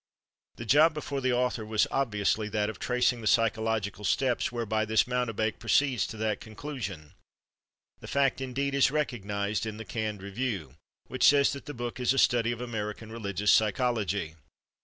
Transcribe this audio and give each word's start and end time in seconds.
The 0.55 0.65
job 0.65 0.95
before 0.95 1.21
the 1.21 1.31
author 1.33 1.63
was 1.63 1.85
obviously 1.91 2.49
that 2.49 2.71
of 2.71 2.79
tracing 2.79 3.21
the 3.21 3.27
psychological 3.27 4.03
steps 4.03 4.51
whereby 4.51 4.83
this 4.83 5.05
mountebank 5.05 5.59
proceeds 5.59 6.07
to 6.07 6.17
that 6.17 6.39
conclusion; 6.41 7.13
the 7.99 8.07
fact, 8.07 8.41
indeed, 8.41 8.73
is 8.73 8.89
recognized 8.89 9.67
in 9.67 9.77
the 9.77 9.85
canned 9.85 10.23
review, 10.23 10.73
which 11.05 11.27
says 11.27 11.53
that 11.53 11.67
the 11.67 11.75
book 11.75 11.99
is 11.99 12.13
"a 12.13 12.17
study 12.17 12.51
of 12.51 12.61
American 12.61 13.11
religious 13.11 13.51
psychology." 13.53 14.33